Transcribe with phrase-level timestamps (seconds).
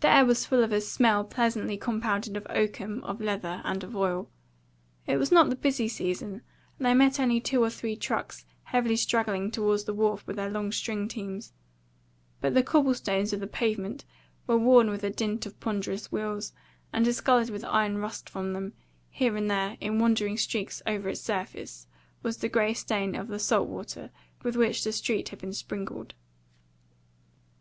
[0.00, 3.94] The air was full of a smell pleasantly compounded of oakum, of leather, and of
[3.94, 4.28] oil.
[5.06, 6.42] It was not the busy season,
[6.76, 10.50] and they met only two or three trucks heavily straggling toward the wharf with their
[10.50, 11.52] long string teams;
[12.40, 14.04] but the cobble stones of the pavement
[14.48, 16.52] were worn with the dint of ponderous wheels,
[16.92, 18.72] and discoloured with iron rust from them;
[19.08, 21.86] here and there, in wandering streaks over its surface,
[22.24, 24.10] was the grey stain of the salt water
[24.42, 26.14] with which the street had been sprinkled.